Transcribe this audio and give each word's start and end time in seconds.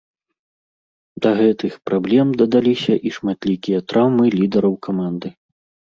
Да 1.25 1.29
гэтых 1.41 1.73
праблем 1.89 2.27
дадаліся 2.43 2.95
і 3.11 3.15
шматлікія 3.19 3.79
траўмы 3.93 4.25
лідараў 4.41 4.73
каманды. 4.89 5.29